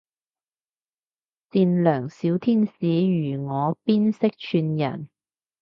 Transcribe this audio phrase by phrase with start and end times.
[1.51, 2.71] 善良小天使
[3.35, 5.09] 如我邊識串人